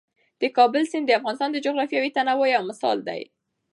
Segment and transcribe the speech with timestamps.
[0.41, 3.21] د کابل سیند د افغانستان د جغرافیوي تنوع یو مثال دی.